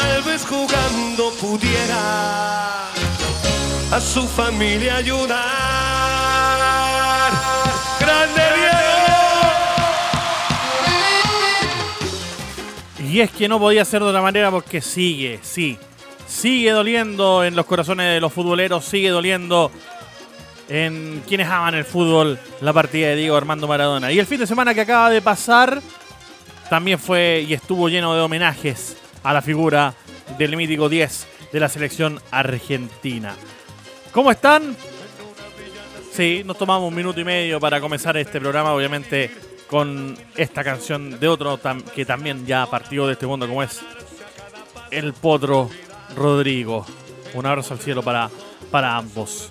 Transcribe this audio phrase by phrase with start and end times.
[0.00, 2.86] tal vez jugando pudiera
[3.90, 5.38] a su familia ayudar.
[8.00, 8.80] ¡Grande Diego!
[13.12, 15.78] Y es que no podía ser de otra manera porque sigue, sí,
[16.26, 19.70] sigue doliendo en los corazones de los futboleros, sigue doliendo
[20.68, 24.10] en quienes aman el fútbol la partida de Diego Armando Maradona.
[24.10, 25.80] Y el fin de semana que acaba de pasar
[26.68, 29.94] también fue y estuvo lleno de homenajes a la figura
[30.38, 33.34] del mítico 10 de la selección argentina.
[34.12, 34.76] ¿Cómo están?
[36.12, 39.32] Sí, nos tomamos un minuto y medio para comenzar este programa, obviamente
[39.66, 41.58] con esta canción de otro
[41.94, 43.80] que también ya partió de este mundo, como es
[44.90, 45.70] El Potro
[46.14, 46.86] Rodrigo.
[47.32, 48.30] Un abrazo al cielo para,
[48.70, 49.50] para ambos.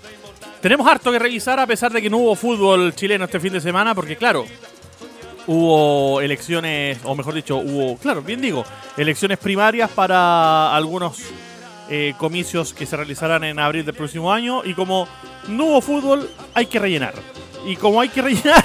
[0.62, 3.60] Tenemos harto que revisar a pesar de que no hubo fútbol chileno este fin de
[3.60, 4.46] semana, porque claro,
[5.48, 8.64] hubo elecciones, o mejor dicho, hubo, claro, bien digo,
[8.98, 11.18] elecciones primarias para algunos
[11.90, 14.64] eh, comicios que se realizarán en abril del próximo año.
[14.64, 15.08] Y como
[15.48, 17.14] no hubo fútbol, hay que rellenar.
[17.66, 18.64] Y como hay que rellenar,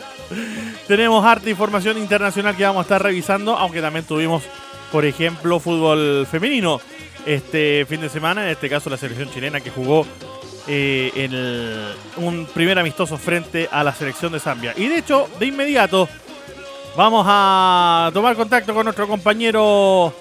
[0.88, 4.42] tenemos harta información internacional que vamos a estar revisando, aunque también tuvimos,
[4.92, 6.80] por ejemplo, fútbol femenino
[7.26, 10.06] este fin de semana, en este caso la selección chilena que jugó
[10.68, 14.74] eh, en un primer amistoso frente a la selección de Zambia.
[14.76, 16.08] Y de hecho, de inmediato,
[16.94, 20.12] vamos a tomar contacto con nuestro compañero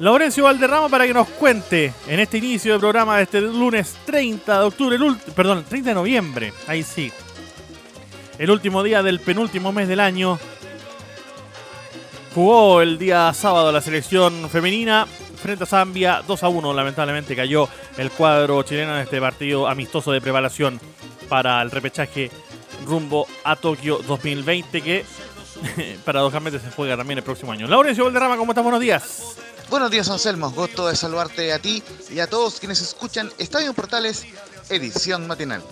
[0.00, 4.58] Laurencio Valderrama para que nos cuente en este inicio del programa de este lunes 30
[4.58, 7.12] de octubre, el perdón, 30 de noviembre, ahí sí,
[8.38, 10.40] el último día del penúltimo mes del año.
[12.34, 15.06] Jugó el día sábado la selección femenina
[15.42, 16.22] frente a Zambia.
[16.26, 20.80] 2 a 1, lamentablemente cayó el cuadro chileno en este partido amistoso de preparación
[21.28, 22.30] para el repechaje
[22.86, 25.04] rumbo a Tokio 2020 que
[26.04, 27.66] paradójicamente se juega también el próximo año.
[27.66, 28.64] Laurencio Valderrama, ¿cómo estás?
[28.64, 29.36] Buenos días.
[29.68, 30.50] Buenos días, Anselmo.
[30.50, 34.26] Gusto de saludarte a ti y a todos quienes escuchan Estadio Portales,
[34.68, 35.62] edición matinal.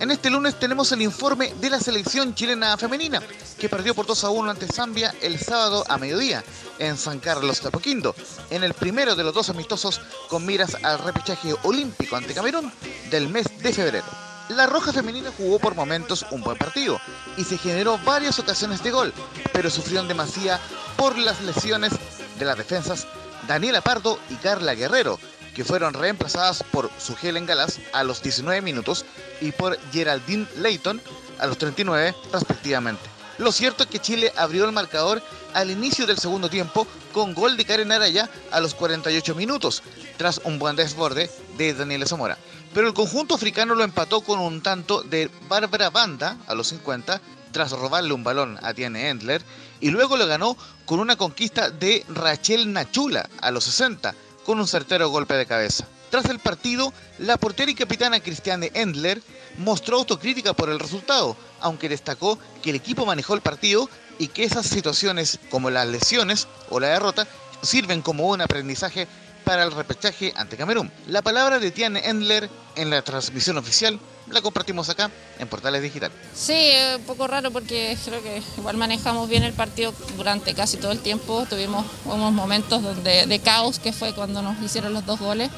[0.00, 3.20] En este lunes tenemos el informe de la selección chilena femenina,
[3.58, 6.42] que perdió por 2 a 1 ante Zambia el sábado a mediodía
[6.78, 8.14] en San Carlos de
[8.48, 10.00] en el primero de los dos amistosos
[10.30, 12.72] con miras al repechaje olímpico ante Camerún
[13.10, 14.06] del mes de febrero.
[14.48, 16.98] La Roja Femenina jugó por momentos un buen partido
[17.36, 19.12] y se generó varias ocasiones de gol,
[19.52, 20.62] pero sufrieron demasiado
[20.96, 21.92] por las lesiones
[22.38, 23.06] de las defensas
[23.46, 25.18] Daniela Pardo y Carla Guerrero,
[25.54, 26.90] que fueron reemplazadas por
[27.22, 29.04] Helen Galas a los 19 minutos
[29.40, 31.00] y por Geraldine Leighton
[31.38, 33.02] a los 39 respectivamente.
[33.38, 35.22] Lo cierto es que Chile abrió el marcador
[35.54, 39.82] al inicio del segundo tiempo con gol de Karen Araya a los 48 minutos,
[40.18, 42.36] tras un buen desborde de Daniela Zamora.
[42.74, 47.20] Pero el conjunto africano lo empató con un tanto de Bárbara Banda a los 50,
[47.50, 49.42] tras robarle un balón a Tiane Endler,
[49.80, 54.14] y luego lo ganó con una conquista de Rachel Nachula a los 60,
[54.44, 55.86] con un certero golpe de cabeza.
[56.10, 59.22] Tras el partido, la portera y capitana Cristiane Endler
[59.58, 63.88] mostró autocrítica por el resultado, aunque destacó que el equipo manejó el partido
[64.18, 67.28] y que esas situaciones como las lesiones o la derrota
[67.62, 69.06] sirven como un aprendizaje
[69.44, 70.90] para el repechaje ante Camerún.
[71.08, 73.98] La palabra de Tiane Endler en la transmisión oficial
[74.30, 76.12] la compartimos acá en Portales Digital.
[76.34, 80.92] Sí, un poco raro porque creo que igual manejamos bien el partido durante casi todo
[80.92, 81.46] el tiempo.
[81.48, 85.50] Tuvimos unos momentos donde, de caos que fue cuando nos hicieron los dos goles,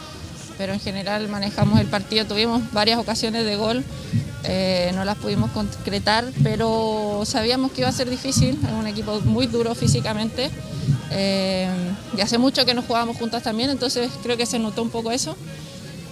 [0.56, 2.24] pero en general manejamos el partido.
[2.26, 3.84] Tuvimos varias ocasiones de gol,
[4.44, 8.58] eh, no las pudimos concretar, pero sabíamos que iba a ser difícil.
[8.64, 10.50] Es un equipo muy duro físicamente.
[11.10, 11.68] Eh,
[12.16, 15.12] y hace mucho que nos jugábamos juntas también, entonces creo que se notó un poco
[15.12, 15.36] eso.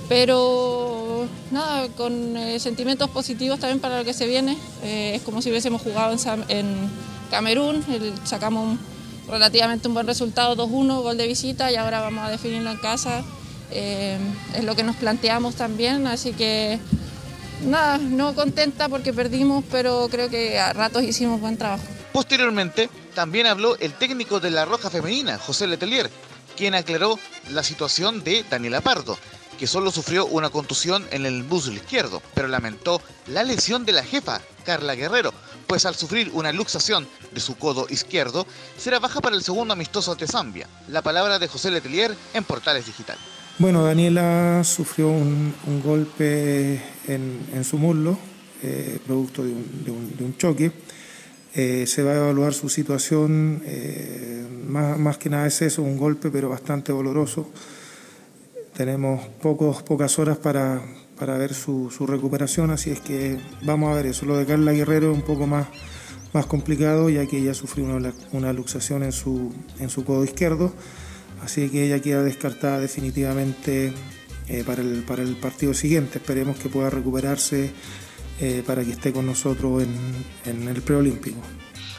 [0.09, 4.57] Pero nada, con eh, sentimientos positivos también para lo que se viene.
[4.83, 6.17] Eh, es como si hubiésemos jugado
[6.49, 6.91] en,
[7.31, 7.85] Camerún,
[8.25, 8.77] sacamos
[9.29, 13.23] relativamente un buen resultado, 2-1, gol de visita y ahora vamos a definirlo en casa.
[13.71, 14.19] Eh,
[14.57, 16.81] es lo que nos planteamos también, así que
[17.65, 21.85] nada, no contenta porque perdimos, pero creo que a ratos hicimos buen trabajo.
[22.13, 26.11] Posteriormente, también habló el técnico de la Roja Femenina, José Letelier,
[26.57, 27.19] quien aclaró
[27.51, 29.19] la situación de Daniela Pardo,
[29.59, 34.03] que solo sufrió una contusión en el muslo izquierdo, pero lamentó la lesión de la
[34.03, 35.35] jefa, Carla Guerrero,
[35.67, 38.47] pues al sufrir una luxación de su codo izquierdo,
[38.77, 40.67] será baja para el segundo amistoso ante Zambia.
[40.89, 43.19] La palabra de José Letelier en Portales Digital.
[43.59, 45.55] Bueno, Daniela sufrió un,
[45.85, 48.19] golpe en, su muslo,
[48.63, 49.51] eh, producto de
[49.91, 50.73] un, choque.
[51.55, 55.99] Eh, se va a evaluar su situación, eh, más, más, que nada es eso, un
[55.99, 57.51] golpe, pero bastante doloroso
[58.81, 60.81] tenemos pocos, pocas horas para,
[61.19, 64.25] ver su, recuperación, así es que vamos a ver eso.
[64.25, 65.67] Lo de Carla Guerrero es un poco más,
[66.33, 67.85] más complicado, ya que ella sufrió
[68.33, 70.73] una, luxación en su, en su codo izquierdo,
[71.45, 73.93] así que ella queda descartada definitivamente
[74.49, 76.17] eh, para, el, para el partido siguiente.
[76.17, 77.73] Esperemos que pueda recuperarse
[78.41, 79.97] eh, para que esté con nosotros en,
[80.45, 81.41] en el preolímpico.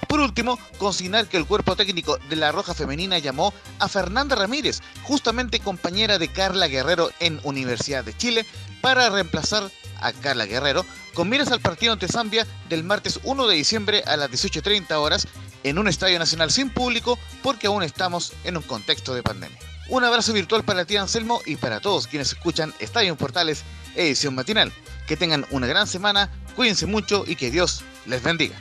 [0.07, 4.81] Por último, consignar que el cuerpo técnico de la Roja Femenina llamó a Fernanda Ramírez,
[5.03, 8.45] justamente compañera de Carla Guerrero en Universidad de Chile,
[8.81, 9.71] para reemplazar
[10.01, 14.17] a Carla Guerrero con miras al partido ante Zambia del martes 1 de diciembre a
[14.17, 15.27] las 18.30 horas
[15.63, 19.59] en un estadio nacional sin público porque aún estamos en un contexto de pandemia.
[19.89, 23.63] Un abrazo virtual para ti Anselmo y para todos quienes escuchan Estadio Portales
[23.95, 24.71] edición matinal.
[25.07, 28.55] Que tengan una gran semana, cuídense mucho y que Dios les bendiga.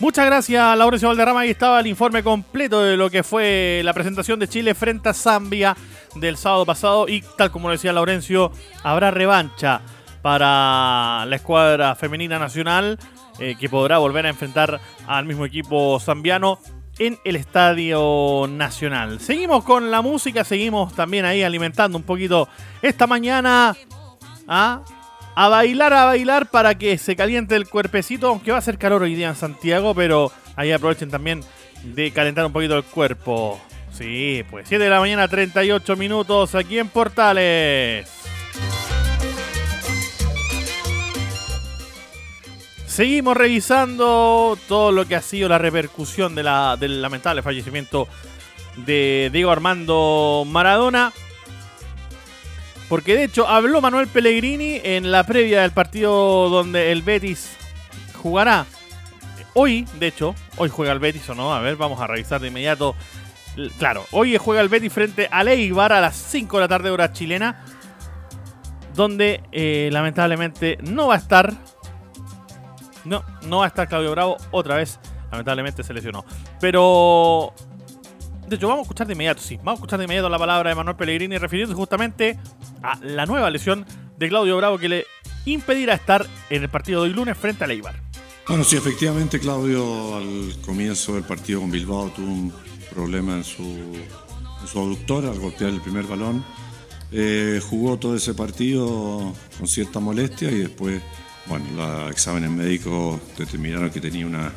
[0.00, 1.40] Muchas gracias, Laurencio Valderrama.
[1.40, 5.14] Ahí estaba el informe completo de lo que fue la presentación de Chile frente a
[5.14, 5.76] Zambia
[6.16, 7.08] del sábado pasado.
[7.08, 8.50] Y tal como decía Laurencio,
[8.82, 9.82] habrá revancha
[10.20, 12.98] para la escuadra femenina nacional
[13.38, 16.58] eh, que podrá volver a enfrentar al mismo equipo zambiano
[16.98, 19.20] en el Estadio Nacional.
[19.20, 22.48] Seguimos con la música, seguimos también ahí alimentando un poquito
[22.82, 23.76] esta mañana
[24.48, 24.82] a
[25.36, 29.02] a bailar, a bailar para que se caliente el cuerpecito, aunque va a ser calor
[29.02, 31.40] hoy día en Santiago, pero ahí aprovechen también
[31.82, 33.60] de calentar un poquito el cuerpo.
[33.92, 38.10] Sí, pues 7 de la mañana, 38 minutos aquí en Portales.
[42.86, 48.06] Seguimos revisando todo lo que ha sido la repercusión del lamentable fallecimiento
[48.76, 51.12] de Diego Armando Maradona.
[52.88, 57.56] Porque de hecho habló Manuel Pellegrini en la previa del partido donde el Betis
[58.14, 58.66] jugará.
[59.54, 62.48] Hoy, de hecho, hoy juega el Betis o no, a ver, vamos a revisar de
[62.48, 62.94] inmediato.
[63.78, 67.12] Claro, hoy juega el Betis frente a Eibar a las 5 de la tarde hora
[67.12, 67.64] chilena.
[68.94, 71.52] Donde eh, lamentablemente no va a estar.
[73.04, 75.00] No, no va a estar Claudio Bravo otra vez.
[75.30, 76.24] Lamentablemente se lesionó.
[76.60, 77.52] Pero
[78.46, 79.56] de hecho, vamos a escuchar de inmediato, sí.
[79.56, 82.38] Vamos a escuchar de inmediato la palabra de Manuel Pellegrini refiriéndose justamente
[82.84, 83.86] a la nueva lesión
[84.18, 85.06] de Claudio Bravo que le
[85.46, 87.94] impedirá estar en el partido de hoy lunes frente a Leibar.
[88.46, 92.52] Bueno, sí, efectivamente Claudio al comienzo del partido con Bilbao tuvo un
[92.92, 96.44] problema en su, en su aductor al golpear el primer balón.
[97.10, 101.00] Eh, jugó todo ese partido con cierta molestia y después,
[101.46, 104.52] bueno, los exámenes médicos determinaron que tenía una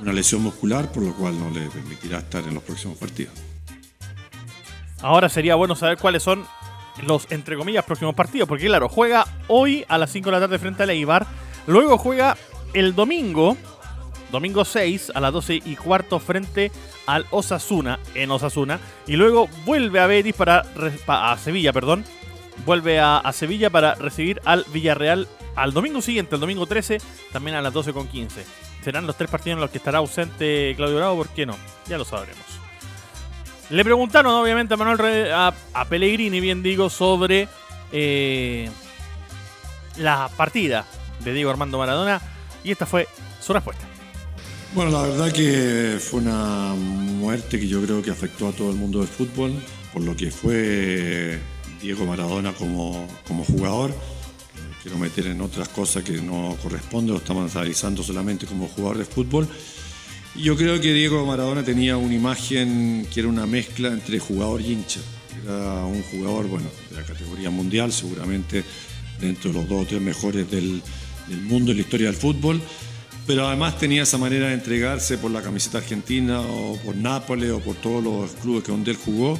[0.00, 3.34] una lesión muscular, por lo cual no le permitirá estar en los próximos partidos.
[5.02, 6.44] Ahora sería bueno saber cuáles son
[7.02, 10.58] los, entre comillas, próximos partidos, porque claro, juega hoy a las 5 de la tarde
[10.58, 11.26] frente al Eibar,
[11.66, 12.36] luego juega
[12.72, 13.56] el domingo,
[14.30, 16.70] domingo 6 a las 12 y cuarto frente
[17.06, 20.64] al Osasuna, en Osasuna, y luego vuelve a Betis para,
[21.06, 22.04] a Sevilla, perdón,
[22.64, 26.98] vuelve a, Sevilla para recibir al Villarreal al domingo siguiente, el domingo 13,
[27.32, 28.44] también a las 12 con 15
[28.82, 31.56] serán los tres partidos en los que estará ausente Claudio Bravo, ¿por qué no?
[31.86, 32.59] Ya lo sabremos.
[33.70, 37.48] Le preguntaron obviamente a Manuel a, Pellegrini, bien digo, sobre
[37.92, 38.68] eh,
[39.96, 40.84] la partida
[41.24, 42.20] de Diego Armando Maradona
[42.64, 43.06] y esta fue
[43.40, 43.84] su respuesta.
[44.74, 48.76] Bueno, la verdad que fue una muerte que yo creo que afectó a todo el
[48.76, 49.52] mundo del fútbol,
[49.92, 51.40] por lo que fue
[51.80, 53.92] Diego Maradona como, como jugador
[54.82, 59.04] quiero meter en otras cosas que no corresponden, lo estamos analizando solamente como jugador de
[59.04, 59.48] fútbol.
[60.36, 64.72] Yo creo que Diego Maradona tenía una imagen que era una mezcla entre jugador y
[64.72, 65.00] hincha.
[65.44, 68.64] Era un jugador, bueno, de la categoría mundial, seguramente
[69.20, 70.82] dentro de los dos o tres mejores del,
[71.28, 72.60] del mundo en la historia del fútbol
[73.30, 77.60] pero además tenía esa manera de entregarse por la camiseta argentina o por Nápoles o
[77.60, 79.38] por todos los clubes que donde él jugó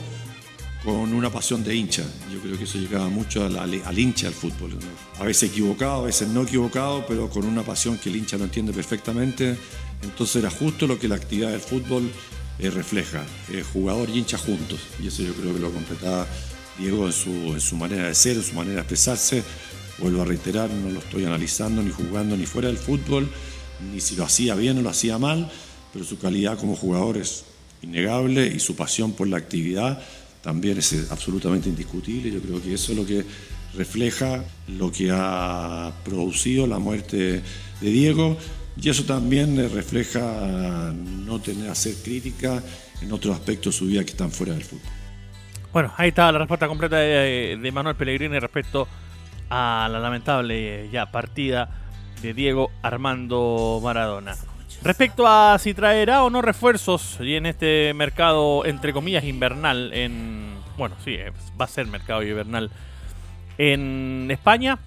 [0.85, 2.05] con una pasión de hincha.
[2.33, 4.79] Yo creo que eso llegaba mucho al, al hincha del fútbol.
[5.19, 8.45] A veces equivocado, a veces no equivocado, pero con una pasión que el hincha lo
[8.45, 9.57] entiende perfectamente.
[10.03, 12.11] Entonces era justo lo que la actividad del fútbol
[12.59, 14.81] eh, refleja, eh, jugador y hincha juntos.
[15.03, 16.27] Y eso yo creo que lo completaba
[16.79, 19.43] Diego en su, en su manera de ser, en su manera de expresarse.
[19.99, 23.29] Vuelvo a reiterar, no lo estoy analizando ni jugando ni fuera del fútbol,
[23.93, 25.51] ni si lo hacía bien o lo hacía mal,
[25.93, 27.45] pero su calidad como jugador es
[27.83, 30.03] innegable y su pasión por la actividad
[30.43, 32.31] también es absolutamente indiscutible.
[32.31, 33.25] Yo creo que eso es lo que
[33.75, 37.43] refleja lo que ha producido la muerte
[37.81, 38.37] de Diego
[38.83, 42.63] y eso también refleja no tener hacer crítica
[43.03, 44.89] en otros aspectos de su vida que están fuera del fútbol.
[45.73, 48.89] Bueno, ahí está la respuesta completa de, Manuel Pellegrini respecto
[49.51, 51.69] a la lamentable ya partida
[52.23, 54.35] de Diego Armando Maradona.
[54.83, 60.55] Respecto a si traerá o no refuerzos y en este mercado, entre comillas, invernal, en.
[60.79, 61.17] Bueno, sí,
[61.61, 62.71] va a ser mercado invernal
[63.59, 64.79] en España.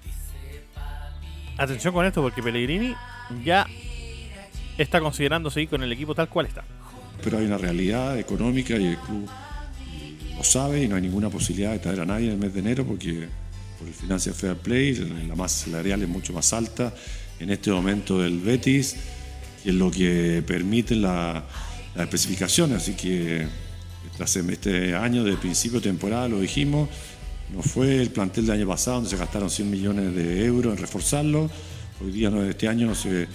[1.56, 2.94] Atención con esto porque Pellegrini
[3.44, 3.66] ya
[4.78, 6.64] está considerando seguir con el equipo tal cual está.
[7.22, 9.28] Pero hay una realidad económica y el club
[10.36, 12.60] lo sabe y no hay ninguna posibilidad de traer a nadie en el mes de
[12.60, 13.28] enero porque
[13.78, 14.94] por el Financial Fair Play
[15.28, 16.92] la masa salarial es mucho más alta
[17.38, 18.96] en este momento del Betis
[19.64, 21.42] que es lo que permite las
[21.96, 22.82] especificaciones.
[22.82, 23.46] Así que
[24.16, 26.88] tras este año de principio de temporada, lo dijimos,
[27.52, 30.78] no fue el plantel del año pasado donde se gastaron 100 millones de euros en
[30.78, 31.50] reforzarlo.
[32.02, 33.28] Hoy día no, este año no se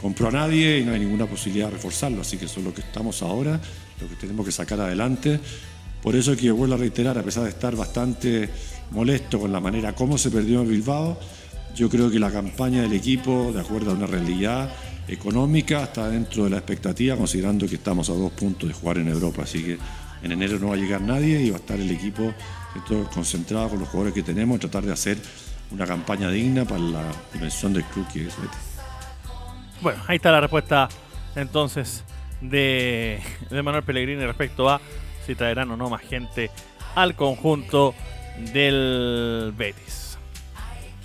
[0.00, 2.20] compró a nadie y no hay ninguna posibilidad de reforzarlo.
[2.20, 3.60] Así que eso es lo que estamos ahora,
[4.00, 5.40] lo que tenemos que sacar adelante.
[6.02, 8.48] Por eso es que vuelvo a reiterar, a pesar de estar bastante
[8.92, 11.18] molesto con la manera como se perdió en Bilbao,
[11.74, 14.72] yo creo que la campaña del equipo, de acuerdo a una realidad,
[15.08, 19.08] económica está dentro de la expectativa, considerando que estamos a dos puntos de jugar en
[19.08, 19.42] Europa.
[19.42, 19.78] Así que
[20.22, 22.32] en enero no va a llegar nadie y va a estar el equipo
[23.12, 25.18] concentrado con los jugadores que tenemos, tratar de hacer
[25.70, 28.78] una campaña digna para la dimensión del club que es Betis.
[29.80, 30.88] Bueno, ahí está la respuesta
[31.34, 32.04] entonces
[32.40, 33.20] de,
[33.50, 34.80] Manuel Pellegrini respecto a
[35.24, 36.50] si traerán o no más gente
[36.94, 37.94] al conjunto
[38.52, 40.18] del Betis.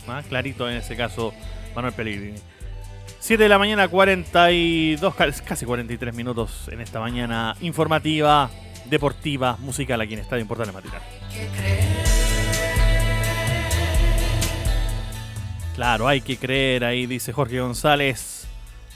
[0.08, 1.34] Ah, clarito en ese caso
[1.76, 2.40] Manuel Pellegrini.
[3.20, 5.14] 7 de la mañana, 42,
[5.46, 8.50] casi 43 minutos en esta mañana informativa,
[8.86, 11.02] deportiva, musical aquí en Estadio Importante Matinal.
[15.82, 18.48] Claro, hay que creer, ahí dice Jorge González.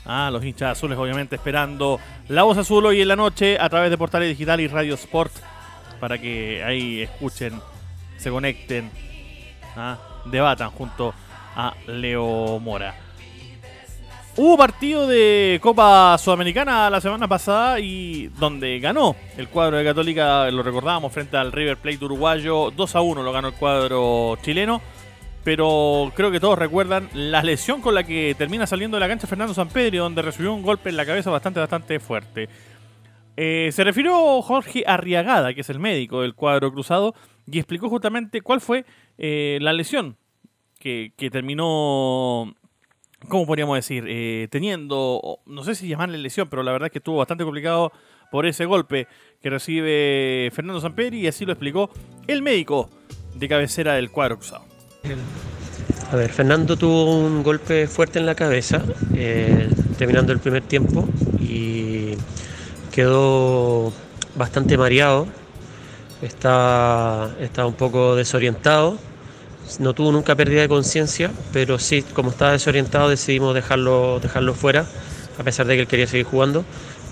[0.06, 3.90] Ah, los hinchas azules obviamente esperando la voz azul hoy en la noche a través
[3.90, 5.32] de Portales Digital y Radio Sport
[6.00, 7.60] para que ahí escuchen,
[8.18, 8.92] se conecten,
[9.76, 11.16] ah, debatan junto
[11.56, 12.94] a Leo Mora.
[14.38, 20.52] Hubo partido de Copa Sudamericana la semana pasada y donde ganó el cuadro de Católica,
[20.52, 24.84] lo recordábamos, frente al River Plate uruguayo, 2 a 1 lo ganó el cuadro chileno.
[25.46, 29.28] Pero creo que todos recuerdan la lesión con la que termina saliendo de la cancha
[29.28, 32.50] Fernando Sampedri, donde recibió un golpe en la cabeza bastante, bastante fuerte.
[33.38, 37.14] Eh, se refirió Jorge Arriagada, que es el médico del cuadro cruzado,
[37.46, 38.86] y explicó justamente cuál fue
[39.20, 40.18] eh, la lesión
[40.80, 42.52] que, terminó
[43.30, 44.06] ¿cómo podríamos decir?
[44.08, 47.92] Eh, teniendo, no sé si llamarle lesión, pero la verdad es que estuvo bastante complicado
[48.32, 49.08] por ese golpe
[49.44, 51.92] que recibe Fernando Samperi y así lo explicó
[52.26, 52.90] el médico
[53.36, 54.75] de cabecera del cuadro cruzado.
[56.12, 58.82] A ver, Fernando tuvo un golpe fuerte en la cabeza
[59.16, 61.08] eh, terminando el primer tiempo
[61.40, 62.14] y
[62.92, 63.92] quedó
[64.36, 65.28] bastante mareado,
[66.22, 68.98] está, está un poco desorientado.
[69.80, 74.86] No tuvo nunca pérdida de conciencia, pero sí, como estaba desorientado, decidimos dejarlo, dejarlo fuera,
[75.40, 76.64] a pesar de que él quería seguir jugando,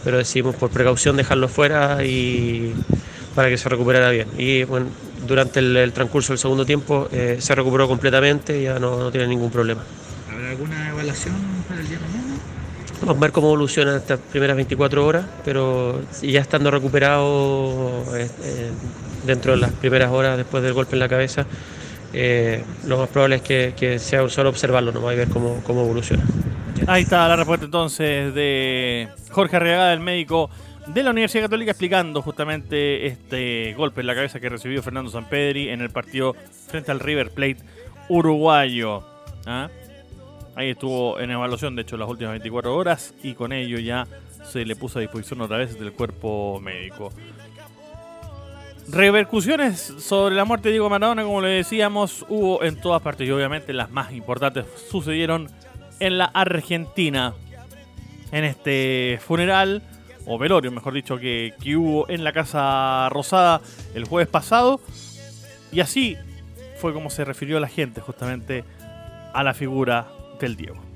[0.03, 2.73] pero decidimos por precaución dejarlo fuera y
[3.33, 4.27] para que se recuperara bien.
[4.38, 4.85] Y bueno,
[5.27, 9.51] durante el, transcurso del segundo tiempo eh, se recuperó completamente y ya no, tiene ningún
[9.51, 9.81] problema.
[10.31, 11.35] ¿Habrá alguna evaluación
[11.67, 12.23] para el día de mañana?
[13.05, 18.71] Vamos a ver cómo evoluciona estas primeras 24 horas, pero ya estando recuperado eh, eh,
[19.25, 21.45] dentro de las primeras horas después del golpe en la cabeza,
[22.13, 25.81] eh, lo más probable es que, sea solo observarlo no va a ver cómo, cómo
[25.81, 26.23] evoluciona.
[26.87, 30.49] Ahí está la respuesta entonces de Jorge Arriagada, el médico
[30.87, 35.69] de la Universidad Católica, explicando justamente este golpe en la cabeza que recibió Fernando Sampedri
[35.69, 36.35] en el partido
[36.67, 37.57] frente al River Plate
[38.09, 39.03] uruguayo.
[39.45, 39.69] ¿ah?
[40.55, 44.07] Ahí estuvo en evaluación, de hecho, las últimas 24 horas y con ello ya
[44.43, 47.11] se le puso a disposición otra vez del cuerpo médico.
[48.89, 53.31] Repercusiones sobre la muerte de Diego Maradona, como le decíamos, hubo en todas partes y
[53.31, 55.49] obviamente las más importantes sucedieron
[55.99, 57.33] en la Argentina.
[58.31, 59.83] En este funeral
[60.25, 63.61] o velorio, mejor dicho, que, que hubo en la Casa Rosada
[63.93, 64.79] el jueves pasado.
[65.71, 66.17] Y así
[66.77, 68.63] fue como se refirió la gente justamente
[69.33, 70.07] a la figura
[70.39, 70.92] del Diego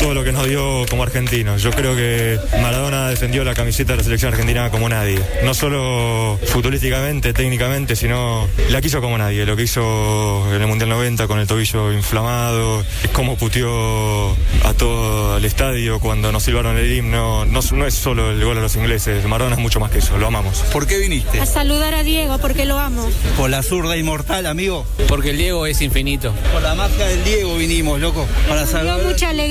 [0.00, 1.62] todo lo que nos dio como argentinos.
[1.62, 5.18] Yo creo que Maradona defendió la camiseta de la selección argentina como nadie.
[5.44, 9.46] No solo futbolísticamente, técnicamente, sino la quiso como nadie.
[9.46, 14.32] Lo que hizo en el Mundial 90 con el tobillo inflamado, cómo puteó
[14.64, 17.44] a todo el estadio cuando nos silbaron el himno.
[17.46, 20.18] No, no es solo el gol a los ingleses, Maradona es mucho más que eso,
[20.18, 20.58] lo amamos.
[20.72, 21.40] ¿Por qué viniste?
[21.40, 23.08] A saludar a Diego, porque lo amo.
[23.36, 24.86] Por la zurda inmortal, amigo.
[25.08, 26.34] Porque el Diego es infinito.
[26.52, 28.26] Por la magia del Diego vinimos, loco.
[28.48, 29.02] Para saludar.
[29.02, 29.45] mucha alegría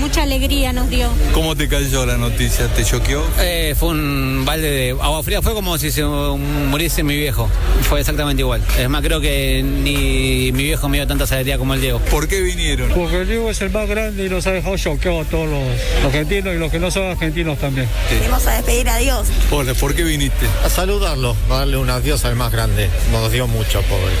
[0.00, 1.08] mucha alegría nos dio.
[1.32, 2.68] ¿Cómo te cayó la noticia?
[2.68, 3.22] ¿Te choqueó?
[3.38, 7.48] Eh, fue un balde de agua fría, fue como si se muriese mi viejo.
[7.88, 8.62] Fue exactamente igual.
[8.78, 11.98] Es más, creo que ni mi viejo me dio tanta alegría como el Diego.
[12.10, 12.90] ¿Por qué vinieron?
[12.90, 16.04] Porque el Diego es el más grande y nos ha dejado choqueados a todos los
[16.04, 17.88] argentinos y los que no son argentinos también.
[18.10, 19.28] Venimos a despedir a Dios.
[19.48, 20.46] ¿Por qué viniste?
[20.64, 22.90] A saludarlo, a darle un adiós al más grande.
[23.12, 24.12] Nos dio mucho, pobre.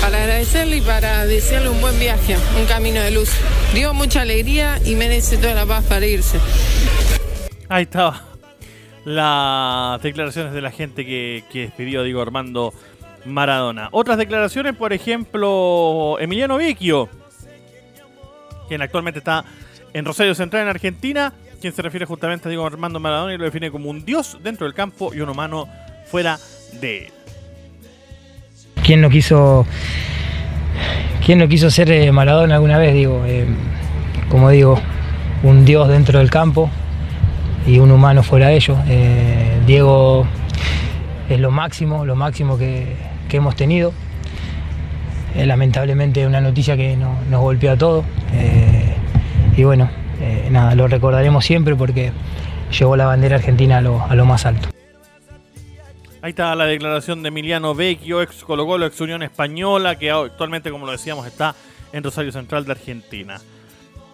[0.00, 3.30] Para agradecerle y para desearle un buen viaje, un camino de luz.
[3.74, 6.38] Dio mucha alegría y merece toda la paz para irse.
[7.68, 8.24] Ahí estaba
[9.04, 12.72] las declaraciones de la gente que, que despidió a Diego Armando
[13.24, 13.88] Maradona.
[13.92, 17.08] Otras declaraciones, por ejemplo, Emiliano Vecchio,
[18.68, 19.44] quien actualmente está
[19.92, 23.44] en Rosario Central en Argentina, quien se refiere justamente a Diego Armando Maradona y lo
[23.44, 25.68] define como un dios dentro del campo y un humano
[26.06, 26.38] fuera
[26.80, 27.12] de él.
[28.88, 29.66] ¿Quién no quiso,
[31.22, 32.94] quién no quiso ser eh, Maradona alguna vez?
[32.94, 33.44] Digo, eh,
[34.30, 34.80] como digo,
[35.42, 36.70] un dios dentro del campo
[37.66, 38.78] y un humano fuera de ello.
[38.88, 40.24] Eh, Diego
[41.28, 42.96] es lo máximo, lo máximo que,
[43.30, 43.92] hemos tenido.
[45.36, 48.06] Eh, lamentablemente una noticia que nos golpeó a todos.
[48.32, 48.94] Eh,
[49.54, 49.90] y bueno,
[50.50, 52.10] nada, lo recordaremos siempre porque
[52.70, 54.70] llevó la bandera argentina lo, a lo más alto.
[56.20, 60.70] Ahí está la declaración de Emiliano Vecchio, ex Colo Colo, ex Unión Española, que actualmente,
[60.70, 61.54] como lo decíamos, está
[61.92, 63.40] en Rosario Central de Argentina.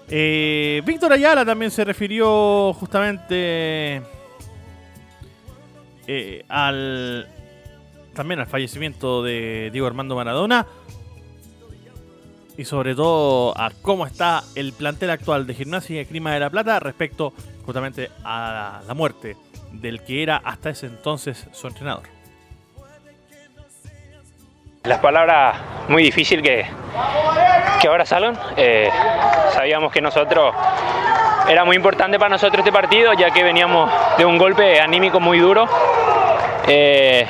[0.08, 4.02] Eh, Víctor Ayala también se refirió justamente
[6.07, 7.26] eh, al
[8.12, 10.66] también al fallecimiento de Diego Armando Maradona
[12.57, 16.50] y sobre todo a cómo está el plantel actual de Gimnasia y Clima de la
[16.50, 17.33] Plata respecto
[17.64, 19.37] justamente a la muerte
[19.80, 22.04] del que era hasta ese entonces su entrenador.
[24.84, 25.56] Las palabras
[25.88, 26.66] muy difíciles que,
[27.80, 28.37] que ahora salen.
[28.56, 28.90] Eh,
[29.52, 30.54] sabíamos que nosotros
[31.48, 35.38] era muy importante para nosotros este partido, ya que veníamos de un golpe anímico muy
[35.38, 35.66] duro,
[36.66, 37.26] eh,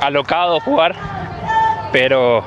[0.00, 0.94] alocado jugar,
[1.92, 2.42] pero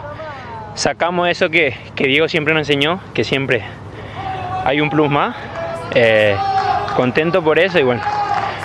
[0.73, 3.63] sacamos eso que, Diego siempre nos enseñó, que siempre
[4.65, 5.35] hay un plus más.
[5.95, 6.35] Eh,
[6.95, 8.01] contento por eso y bueno,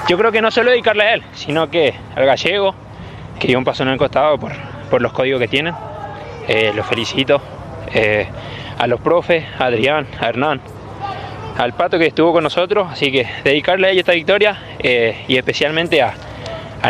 [0.08, 2.74] yo creo que no solo dedicarle a él, sino que al gallego,
[3.38, 4.52] que dio un paso en el costado por,
[4.90, 5.74] por los códigos que tienen.
[6.48, 7.40] Eh, los felicito.
[7.92, 8.26] Eh,
[8.78, 10.60] a los profes, a Adrián, a Hernán,
[11.58, 15.36] al Pato que estuvo con nosotros, así que dedicarle a ellos esta victoria eh, y
[15.36, 16.14] especialmente a,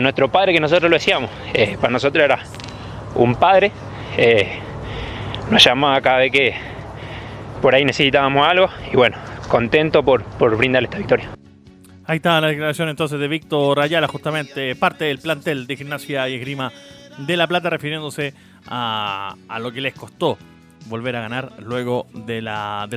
[0.02, 1.30] nuestro padre que nosotros lo decíamos.
[1.80, 2.38] para nosotros era
[3.14, 3.72] un padre,
[5.50, 6.54] nos llamaba cada vez que
[7.62, 9.16] por ahí necesitábamos algo y bueno,
[9.48, 11.30] contento por, por brindarle esta victoria.
[12.08, 16.36] Ahí está la declaración entonces de Víctor Ayala, justamente parte del plantel de gimnasia y
[16.36, 16.72] esgrima
[17.18, 18.32] de La Plata, refiriéndose
[18.66, 20.38] a, lo que les costó
[20.86, 22.48] volver a ganar luego del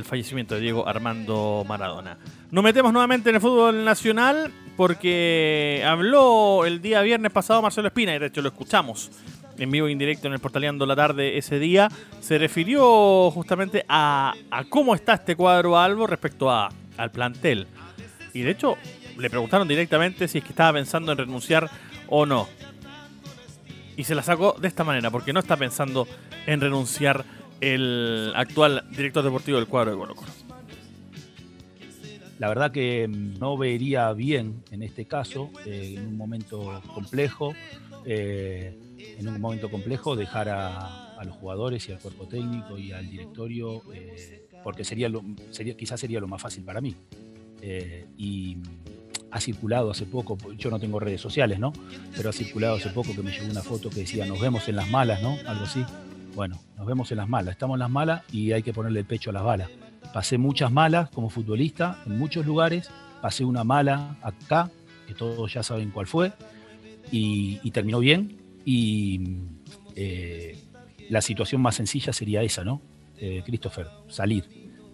[0.02, 2.16] fallecimiento de Diego Armando Maradona.
[2.50, 8.16] Nos metemos nuevamente en el fútbol nacional porque habló el día viernes pasado Marcelo Espina,
[8.16, 9.10] y de hecho lo escuchamos
[9.58, 11.90] en vivo e indirecto en el Portaleando la tarde ese día.
[12.22, 14.32] Se refirió justamente a,
[14.70, 17.66] cómo está este cuadro Albo respecto al plantel.
[18.34, 18.78] Y de hecho
[19.22, 21.70] le preguntaron directamente si es que estaba pensando en renunciar
[22.08, 22.48] o no
[23.96, 26.06] y se la sacó de esta manera, porque no está pensando
[26.46, 27.24] en renunciar
[27.60, 30.14] el actual director deportivo del cuadro de Colo.
[32.38, 37.54] La verdad que no vería bien en este caso, eh, en un momento complejo,
[38.04, 43.08] eh, en un momento complejo dejar a, los jugadores y al cuerpo técnico y al
[43.08, 46.96] directorio, eh, porque sería, lo, sería quizás sería lo más fácil para mí.
[48.18, 48.56] y
[49.32, 51.72] ha circulado hace poco, yo no tengo redes sociales, ¿no?
[52.14, 54.76] Pero ha circulado hace poco que me llegó una foto que decía, nos vemos en
[54.76, 55.38] las malas, ¿no?
[55.46, 55.84] Algo así.
[56.34, 59.06] Bueno, nos vemos en las malas, estamos en las malas y hay que ponerle el
[59.06, 59.70] pecho a las balas.
[60.12, 62.90] Pasé muchas malas como futbolista en muchos lugares,
[63.22, 64.70] pasé una mala acá,
[65.06, 66.32] que todos ya saben cuál fue,
[67.10, 68.36] y, terminó bien.
[68.66, 69.38] Y
[69.96, 70.58] eh,
[71.08, 72.82] la situación más sencilla sería esa, ¿no?
[73.18, 74.44] Eh, Christopher, salir.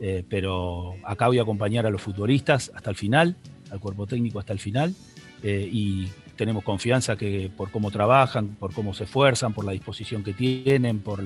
[0.00, 3.36] Eh, pero acá voy a acompañar a los futbolistas hasta el final
[3.70, 4.94] al cuerpo técnico hasta el final
[5.42, 10.22] eh, y tenemos confianza que por cómo trabajan, por cómo se esfuerzan, por la disposición
[10.22, 11.24] que tienen, por,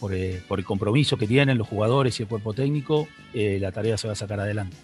[0.00, 3.96] por, eh, el compromiso que tienen los jugadores y el cuerpo técnico, eh, la tarea
[3.96, 4.76] se va a sacar adelante.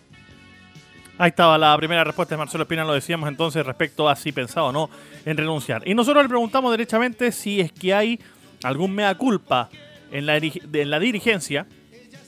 [1.17, 4.69] Ahí estaba la primera respuesta de Marcelo Espina, lo decíamos entonces respecto a si pensaba
[4.69, 4.91] o no
[5.25, 5.87] en renunciar.
[5.87, 8.21] Y nosotros le preguntamos derechamente si es que hay
[8.65, 9.69] algún mea culpa
[10.11, 11.67] en la, en la dirigencia,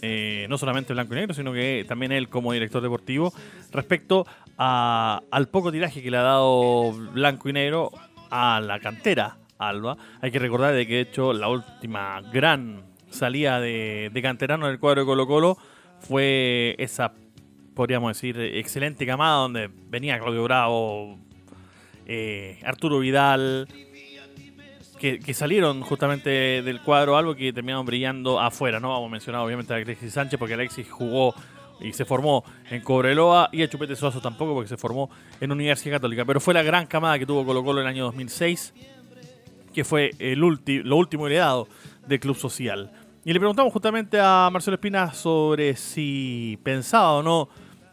[0.08, 3.32] eh, no solamente blanco y negro, sino que también él como director deportivo,
[3.72, 4.24] respecto
[4.56, 7.90] a- al poco tiraje que le ha dado blanco y negro
[8.30, 9.96] a la cantera Alba.
[10.20, 14.78] Hay que recordar de que de hecho la última gran salida de, de canterano del
[14.78, 15.58] cuadro de Colo Colo
[15.98, 17.12] fue esa,
[17.74, 21.18] podríamos decir, excelente camada donde venía Claudio Bravo,
[22.06, 23.66] eh, Arturo Vidal,
[24.98, 28.80] que, salieron justamente del cuadro algo que terminaron brillando afuera.
[28.80, 31.34] No vamos a mencionar obviamente a Alexis Sánchez porque Alexis jugó
[31.80, 35.96] y se formó en Cobreloa y a Chupete Suazo tampoco porque se formó en Universidad
[35.96, 36.24] Católica.
[36.24, 38.72] Pero fue la gran camada que tuvo Colo Colo en el año 2006
[39.76, 41.68] que fue el lo último heredado
[42.06, 42.90] del Club Social.
[43.26, 47.50] Y le preguntamos justamente a Marcelo Espina sobre si pensaba o no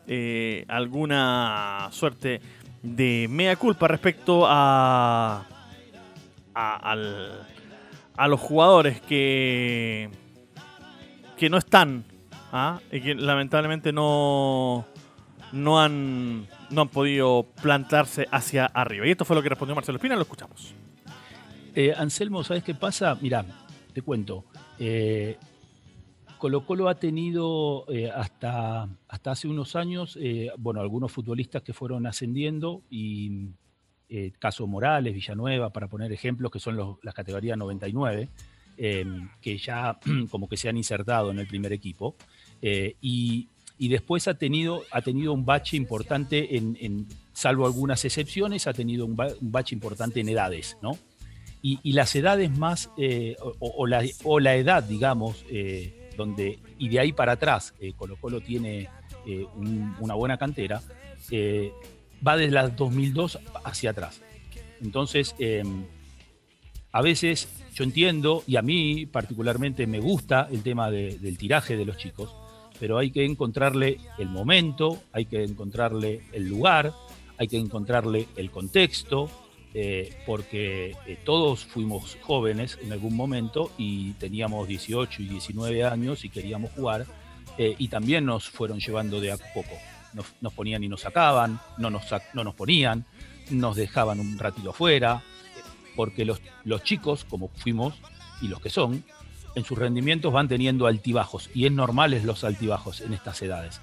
[0.08, 2.40] eh, alguna suerte
[2.82, 5.46] de mea culpa respecto a,
[6.54, 7.48] a, al-
[8.16, 10.10] a los jugadores que,
[11.38, 12.06] que no están
[12.52, 12.80] ¿ah?
[12.92, 14.86] y que lamentablemente no,
[15.52, 19.08] no, han, no han podido plantarse hacia arriba.
[19.08, 20.74] Y esto fue lo que respondió Marcelo Espina, lo escuchamos.
[21.76, 23.18] Eh, Anselmo, ¿sabes qué pasa?
[23.20, 23.44] Mira,
[23.94, 24.46] te cuento.
[24.78, 25.38] Eh,
[26.38, 30.20] Colo Colo ha tenido eh, hasta, hasta hace unos años,
[30.58, 33.48] bueno, algunos futbolistas que fueron ascendiendo y
[34.16, 38.30] eh, caso Morales, Villanueva, para poner ejemplos, que son las categorías 99,
[38.78, 39.06] eh,
[39.42, 39.98] que ya
[40.30, 42.16] como que se han insertado en el primer equipo.
[42.62, 43.48] Eh, y,
[43.80, 49.04] y después ha tenido, ha tenido un bache importante, en, salvo algunas excepciones, ha tenido
[49.08, 50.92] un, ba- bache importante en edades, ¿no?
[51.66, 55.46] Y, las edades más, eh, o, la, o la edad, digamos,
[56.18, 58.90] donde, y de ahí para atrás, Colo Colo tiene
[59.56, 60.82] un- una buena cantera,
[62.26, 64.22] va desde las 2002 hacia atrás.
[64.82, 65.64] Entonces, eh,
[66.92, 71.76] a veces yo entiendo, y a mí particularmente me gusta el tema de- del tiraje
[71.76, 72.36] de los chicos,
[72.80, 76.94] pero hay que encontrarle el momento, hay que encontrarle el lugar,
[77.38, 79.30] hay que encontrarle el contexto,
[79.74, 86.26] eh, porque eh, todos fuimos jóvenes en algún momento y teníamos 18 y 19 años
[86.26, 87.08] y queríamos jugar,
[87.58, 89.72] eh, y también nos fueron llevando de a poco.
[90.14, 93.06] Nos, ponían y nos sacaban, no nos, no nos ponían,
[93.50, 95.24] nos dejaban un ratito afuera,
[95.96, 97.96] porque los, los chicos, como fuimos
[98.42, 99.04] y los que son,
[99.56, 103.82] en sus rendimientos van teniendo altibajos, y es normal es los altibajos en estas edades.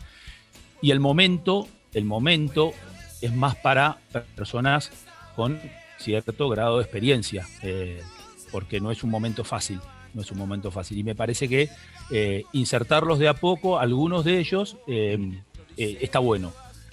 [0.82, 2.72] Y el momento, el momento
[3.20, 3.98] es más para
[4.34, 4.90] personas
[5.36, 5.60] con
[5.98, 8.02] cierto grado de experiencia, eh,
[8.50, 9.80] porque no es un momento fácil,
[10.14, 10.98] no es un momento fácil.
[10.98, 11.68] Y me parece que
[12.10, 15.40] eh, insertarlos de a poco, algunos de ellos, eh,
[15.76, 16.52] eh, está bueno.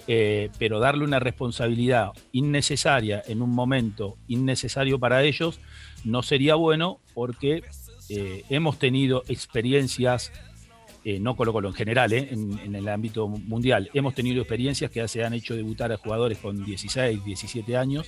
[0.09, 5.59] Eh, pero darle una responsabilidad innecesaria en un momento innecesario para ellos
[6.05, 7.61] no sería bueno porque
[8.07, 10.31] eh, hemos tenido experiencias,
[11.03, 15.33] no Colo en general, en, en el ámbito mundial, hemos tenido experiencias que se han
[15.33, 18.07] hecho debutar a jugadores con 16, 17 años,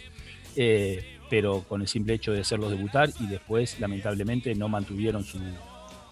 [1.30, 5.40] pero con el simple hecho de hacerlos debutar y después lamentablemente no mantuvieron su,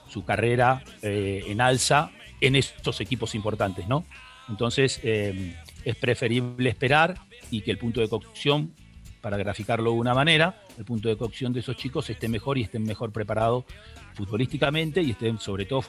[0.07, 4.05] su carrera en alza en estos equipos importantes, ¿no?
[4.49, 7.15] Entonces eh, es preferible esperar
[7.51, 8.73] y que el punto de cocción,
[9.21, 12.63] para graficarlo de una manera, el punto de cocción de esos chicos esté mejor y
[12.63, 13.65] estén mejor preparados
[14.13, 15.83] futbolísticamente y estén sobre todo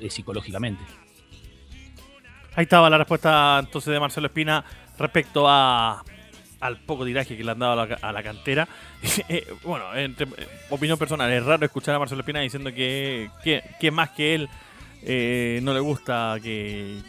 [0.00, 0.82] eh, psicológicamente.
[2.54, 4.64] Ahí estaba la respuesta entonces de Marcelo Espina
[4.98, 6.04] respecto a
[6.60, 8.68] al poco tiraje que le han dado a la, a la cantera.
[9.28, 13.90] Eh, bueno, entre, eh, opinión personal, es raro escuchar a Marcelo Espina diciendo que, que,
[13.90, 14.48] más que él
[15.64, 17.00] no le gusta que,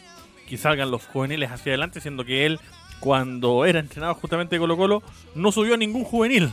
[0.48, 2.60] que salgan los juveniles hacia adelante, siendo que él,
[3.00, 5.02] cuando era entrenador justamente de Colo Colo,
[5.34, 6.50] no subió a ningún juvenil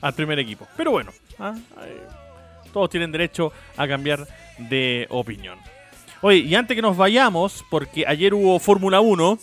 [0.00, 0.66] al primer equipo.
[0.76, 1.54] Pero bueno, ah,
[2.72, 4.26] todos tienen derecho a cambiar
[4.58, 5.58] de opinión.
[6.22, 9.38] Oye, y antes que nos vayamos, porque ayer hubo Fórmula 1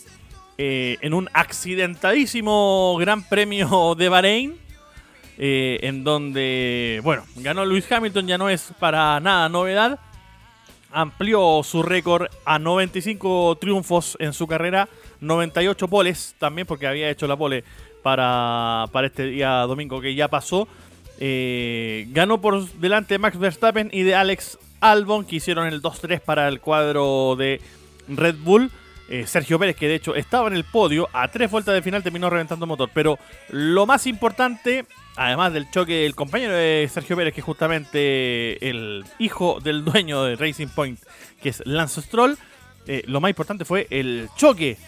[0.58, 4.58] eh, en un accidentadísimo Gran Premio de Bahrein,
[5.38, 10.00] eh, en donde, bueno, ganó Lewis Hamilton, ya no es para nada novedad.
[10.90, 14.88] Amplió su récord a 95 triunfos en su carrera,
[15.20, 17.62] 98 poles también, porque había hecho la pole
[18.02, 20.66] para, para este día domingo que ya pasó.
[21.20, 26.20] Eh, ganó por delante de Max Verstappen y de Alex Albon, que hicieron el 2-3
[26.20, 27.60] para el cuadro de
[28.08, 28.70] Red Bull.
[29.10, 32.02] eh, Sergio Pérez, que de hecho estaba en el podio, a tres vueltas de final
[32.02, 32.90] terminó reventando motor.
[32.92, 33.18] Pero
[33.50, 34.86] lo más importante,
[35.18, 40.22] además del choque del compañero de Sergio Pérez, que es justamente el hijo del dueño
[40.22, 41.00] de Racing Point,
[41.42, 42.38] que es Lance Stroll,
[42.86, 44.78] eh, lo más importante fue el choque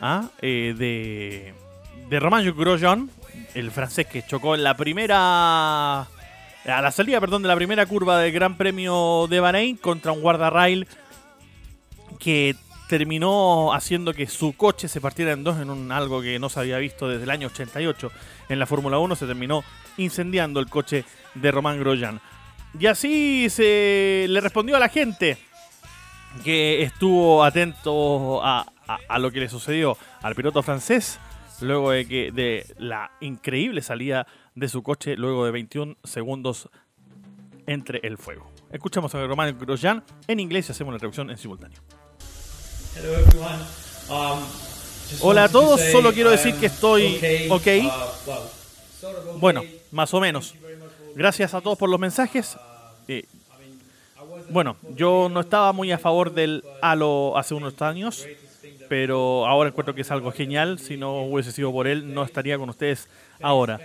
[0.00, 0.28] ¿ah?
[0.42, 1.54] eh, de,
[2.08, 3.10] de Romain Grosjean,
[3.54, 6.02] el francés que chocó en la primera.
[6.02, 10.20] A la salida, perdón, de la primera curva del Gran Premio de Bahrein contra un
[10.20, 10.86] guardarrail
[12.18, 12.54] que
[12.90, 16.58] terminó haciendo que su coche se partiera en dos en un algo que no se
[16.60, 18.10] había visto desde el año 88
[18.48, 19.14] en la Fórmula 1.
[19.16, 19.62] Se terminó
[19.96, 21.04] incendiando el coche
[21.36, 22.20] de Román Grosjean.
[22.78, 25.38] Y así se le respondió a la gente
[26.44, 28.66] que estuvo atento a,
[29.08, 31.18] a- lo que le sucedió al piloto francés
[31.60, 34.26] luego de que de la increíble salida
[34.56, 36.68] de su coche luego de 21 segundos
[37.66, 38.50] entre el fuego.
[38.72, 41.80] Escuchamos a Román Grosjean en inglés y hacemos la traducción en simultáneo.
[45.20, 47.16] Hola a todos, solo quiero decir I'm que estoy
[47.48, 47.50] ok.
[47.50, 47.90] uh, okay.
[49.38, 50.54] Bueno, más o menos.
[51.14, 52.56] Gracias a todos por los mensajes.
[53.08, 53.24] Eh,
[54.50, 58.26] bueno, yo no estaba muy a favor del Halo hace unos años,
[58.88, 60.78] pero ahora encuentro que es algo genial.
[60.78, 63.08] Si no hubiese sido por él, no estaría con ustedes
[63.40, 63.80] ahora.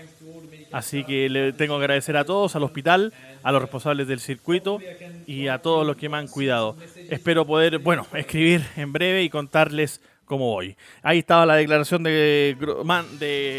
[0.72, 4.80] Así que le tengo que agradecer a todos, al hospital, a los responsables del circuito
[5.26, 6.76] y a todos los que me han cuidado.
[7.10, 10.76] Espero poder, bueno, escribir en breve y contarles cómo voy.
[11.04, 12.58] Ahí estaba la declaración de,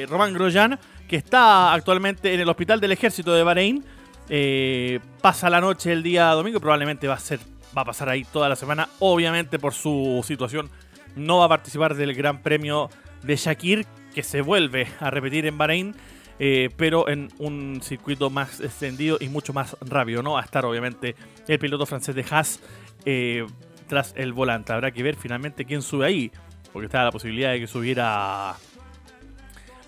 [0.09, 3.85] Román Grosjean, que está actualmente en el hospital del ejército de Bahrein.
[4.29, 7.39] Eh, pasa la noche el día domingo, probablemente va a ser,
[7.77, 8.89] va a pasar ahí toda la semana.
[8.99, 10.69] Obviamente por su situación
[11.15, 12.91] no va a participar del Gran Premio
[13.23, 15.95] de Shakir, que se vuelve a repetir en Bahrein,
[16.39, 20.23] eh, pero en un circuito más extendido y mucho más rápido.
[20.23, 21.17] No a estar obviamente
[21.49, 22.61] el piloto francés de Haas
[23.05, 23.47] eh,
[23.89, 24.73] tras el volante.
[24.73, 26.31] Habrá que ver finalmente quién sube ahí,
[26.73, 28.55] porque está la posibilidad de que subiera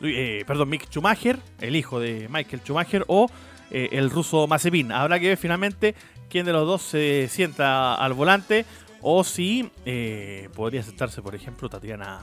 [0.03, 3.29] eh, perdón, Mick Schumacher, el hijo de Michael Schumacher, o
[3.71, 4.93] el ruso Mazepin.
[4.93, 5.95] Habrá que ver finalmente
[6.31, 8.65] quién de los dos se sienta al volante,
[9.03, 9.71] o si
[10.55, 12.21] podría sentarse, por ejemplo, Tatiana,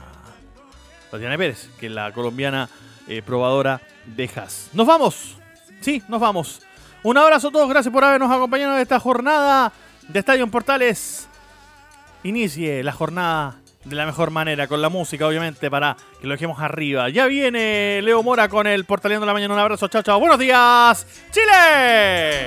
[1.10, 2.68] Tatiana Pérez, que es la colombiana
[3.08, 4.70] eh, probadora de Haas.
[4.72, 5.36] ¡Nos vamos!
[5.80, 6.62] Sí, nos vamos.
[7.02, 9.72] Un abrazo a todos, gracias por habernos acompañado en esta jornada
[10.08, 11.28] de Estadio en Portales.
[12.24, 16.60] Inicie la jornada de la mejor manera, con la música, obviamente, para que lo dejemos
[16.60, 17.08] arriba.
[17.08, 19.54] Ya viene Leo Mora con el Portaleando de la Mañana.
[19.54, 20.18] Un abrazo, chao, chao.
[20.18, 22.46] Buenos días, Chile.